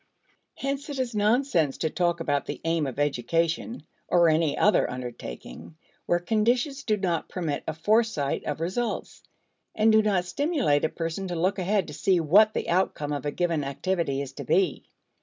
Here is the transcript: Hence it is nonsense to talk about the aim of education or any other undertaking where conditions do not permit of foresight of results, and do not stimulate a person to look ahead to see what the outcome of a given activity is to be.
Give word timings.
Hence 0.55 0.89
it 0.89 0.97
is 0.97 1.13
nonsense 1.13 1.77
to 1.77 1.91
talk 1.91 2.19
about 2.21 2.47
the 2.47 2.59
aim 2.63 2.87
of 2.87 2.97
education 2.97 3.83
or 4.07 4.29
any 4.29 4.57
other 4.57 4.89
undertaking 4.89 5.75
where 6.07 6.17
conditions 6.17 6.81
do 6.81 6.97
not 6.97 7.29
permit 7.29 7.63
of 7.67 7.77
foresight 7.77 8.43
of 8.45 8.61
results, 8.61 9.21
and 9.75 9.91
do 9.91 10.01
not 10.01 10.25
stimulate 10.25 10.85
a 10.85 10.89
person 10.89 11.27
to 11.27 11.35
look 11.35 11.59
ahead 11.59 11.85
to 11.85 11.93
see 11.93 12.19
what 12.19 12.55
the 12.55 12.67
outcome 12.67 13.11
of 13.11 13.27
a 13.27 13.31
given 13.31 13.63
activity 13.63 14.23
is 14.23 14.33
to 14.33 14.43
be. 14.43 14.87